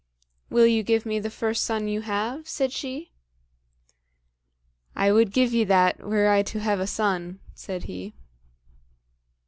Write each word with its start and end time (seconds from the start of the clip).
"Will 0.49 0.65
you 0.65 0.81
give 0.81 1.05
me 1.05 1.19
the 1.19 1.29
first 1.29 1.63
son 1.63 1.87
you 1.87 2.01
have?" 2.01 2.47
said 2.49 2.73
she. 2.73 3.11
"I 4.95 5.11
would 5.11 5.31
give 5.31 5.53
ye 5.53 5.63
that, 5.65 5.99
were 5.99 6.27
I 6.29 6.41
to 6.41 6.59
have 6.59 6.79
a 6.79 6.87
son," 6.87 7.39
said 7.53 7.83
he. 7.83 8.15